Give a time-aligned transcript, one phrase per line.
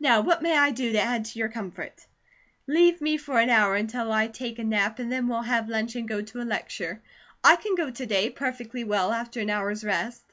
[0.00, 2.04] Now what may I do to add to your comfort?"
[2.66, 5.94] "Leave me for an hour until I take a nap, and then we'll have lunch
[5.94, 7.00] and go to a lecture.
[7.44, 10.24] I can go to day, perfectly well, after an hour's rest."